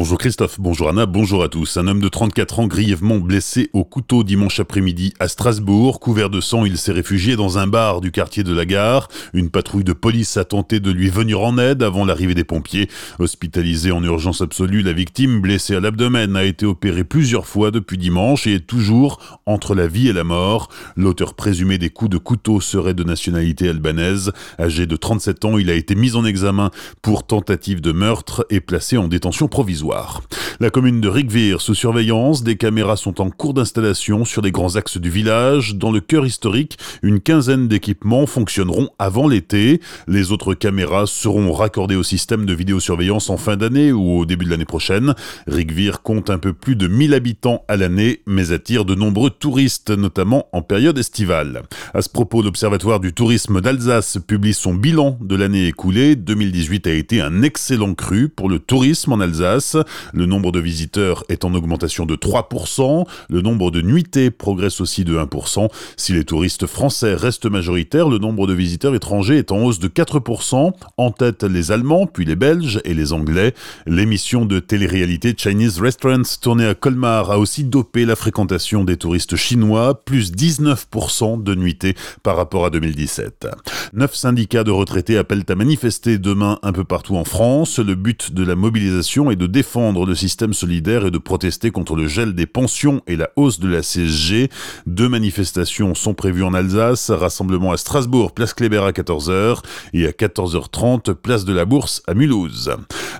[0.00, 1.76] Bonjour Christophe, bonjour Anna, bonjour à tous.
[1.76, 6.00] Un homme de 34 ans grièvement blessé au couteau dimanche après-midi à Strasbourg.
[6.00, 9.08] Couvert de sang, il s'est réfugié dans un bar du quartier de la gare.
[9.34, 12.88] Une patrouille de police a tenté de lui venir en aide avant l'arrivée des pompiers.
[13.18, 17.98] Hospitalisé en urgence absolue, la victime, blessée à l'abdomen, a été opérée plusieurs fois depuis
[17.98, 20.70] dimanche et est toujours entre la vie et la mort.
[20.96, 24.32] L'auteur présumé des coups de couteau serait de nationalité albanaise.
[24.58, 26.70] Âgé de 37 ans, il a été mis en examen
[27.02, 29.89] pour tentative de meurtre et placé en détention provisoire.
[30.60, 34.76] La commune de Rigvir sous surveillance, des caméras sont en cours d'installation sur les grands
[34.76, 35.76] axes du village.
[35.76, 39.80] Dans le cœur historique, une quinzaine d'équipements fonctionneront avant l'été.
[40.06, 44.44] Les autres caméras seront raccordées au système de vidéosurveillance en fin d'année ou au début
[44.44, 45.14] de l'année prochaine.
[45.46, 49.90] Rigvir compte un peu plus de 1000 habitants à l'année, mais attire de nombreux touristes,
[49.90, 51.62] notamment en période estivale.
[51.94, 56.16] À ce propos, l'Observatoire du tourisme d'Alsace publie son bilan de l'année écoulée.
[56.16, 59.76] 2018 a été un excellent cru pour le tourisme en Alsace.
[60.12, 63.06] Le nombre de visiteurs est en augmentation de 3%.
[63.28, 65.68] Le nombre de nuitées progresse aussi de 1%.
[65.96, 69.88] Si les touristes français restent majoritaires, le nombre de visiteurs étrangers est en hausse de
[69.88, 70.72] 4%.
[70.96, 73.54] En tête, les Allemands, puis les Belges et les Anglais.
[73.86, 79.36] L'émission de télé-réalité Chinese Restaurants tournée à Colmar a aussi dopé la fréquentation des touristes
[79.36, 83.48] chinois, plus 19% de nuitées par rapport à 2017.
[83.92, 87.80] Neuf syndicats de retraités appellent à manifester demain un peu partout en France.
[87.80, 91.96] Le but de la mobilisation est de défendre le système solidaire et de protester contre
[91.96, 94.48] le gel des pensions et la hausse de la CSG.
[94.86, 99.58] Deux manifestations sont prévues en Alsace, rassemblement à Strasbourg, place Kléber à 14h
[99.92, 102.70] et à 14h30, place de la Bourse à Mulhouse.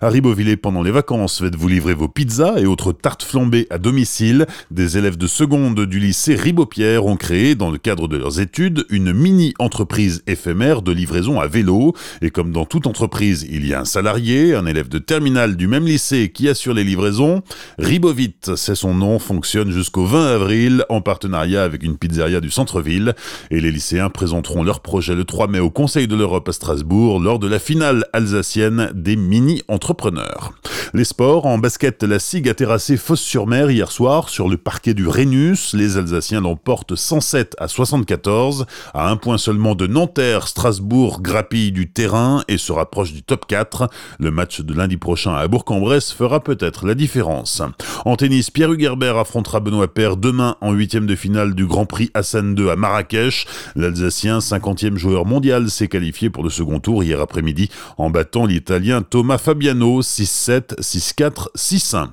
[0.00, 4.46] À Ribeauvillé, pendant les vacances, faites-vous livrer vos pizzas et autres tartes flambées à domicile.
[4.70, 8.86] Des élèves de seconde du lycée Ribeaupierre ont créé, dans le cadre de leurs études,
[8.88, 11.94] une mini-entreprise éphémère de livraison à vélo.
[12.20, 15.66] Et comme dans toute entreprise, il y a un salarié, un élève de terminale du
[15.66, 17.42] même lycée qui assure les livraisons.
[17.78, 23.14] Ribovit, c'est son nom, fonctionne jusqu'au 20 avril en partenariat avec une pizzeria du centre-ville.
[23.50, 27.20] Et les lycéens présenteront leur projet le 3 mai au Conseil de l'Europe à Strasbourg
[27.20, 30.52] lors de la finale alsacienne des mini-entrepreneurs.
[30.92, 35.06] Les sports, en basket, la SIG a terrassé Fosse-sur-Mer hier soir sur le parquet du
[35.06, 35.72] Rhenus.
[35.72, 40.48] Les Alsaciens l'emportent 107 à 74, à un point seulement de Nanterre.
[40.50, 43.88] Strasbourg grappille du terrain et se rapproche du top 4.
[44.18, 47.62] Le match de lundi prochain à Bourg-en-Bresse fera peut-être la différence.
[48.04, 52.10] En tennis, Pierre Hugerbert affrontera Benoît Paire demain en huitième de finale du Grand Prix
[52.14, 53.46] Hassan II à Marrakech.
[53.76, 59.02] L'Alsacien, 50e joueur mondial, s'est qualifié pour le second tour hier après-midi en battant l'Italien
[59.02, 62.08] Thomas Fabiano 6-7, 6-4, 6-1.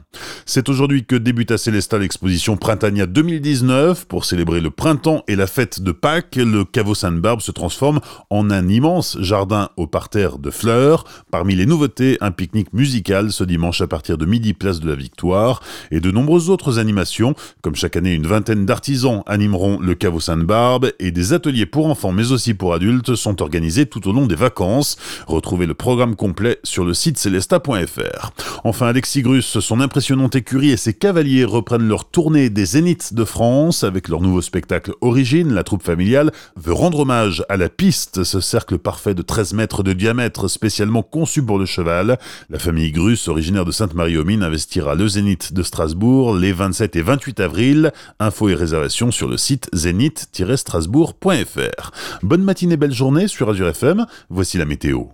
[0.45, 4.05] C'est aujourd'hui que débute à Célestat l'exposition Printania 2019.
[4.05, 8.49] Pour célébrer le printemps et la fête de Pâques, le caveau Sainte-Barbe se transforme en
[8.49, 11.03] un immense jardin au parterre de fleurs.
[11.31, 14.95] Parmi les nouveautés, un pique-nique musical ce dimanche à partir de midi place de la
[14.95, 15.61] Victoire
[15.91, 17.35] et de nombreuses autres animations.
[17.61, 22.11] Comme chaque année, une vingtaine d'artisans animeront le caveau Sainte-Barbe et des ateliers pour enfants
[22.11, 24.97] mais aussi pour adultes sont organisés tout au long des vacances.
[25.27, 28.31] Retrouvez le programme complet sur le site celesta.fr.
[28.63, 33.23] Enfin, Alexis Grus, son impressionnante écurie et ses cavaliers reprennent leur tournée des Zéniths de
[33.23, 35.53] France avec leur nouveau spectacle Origine.
[35.53, 39.83] La troupe familiale veut rendre hommage à la piste, ce cercle parfait de 13 mètres
[39.83, 42.17] de diamètre spécialement conçu pour le cheval.
[42.49, 47.39] La famille Grus, originaire de Sainte-Marie-aux-Mines, investira le Zénith de Strasbourg les 27 et 28
[47.39, 47.91] avril.
[48.19, 51.91] Infos et réservations sur le site zénith-strasbourg.fr.
[52.23, 54.05] Bonne matinée, belle journée sur Azure FM.
[54.29, 55.07] Voici la météo.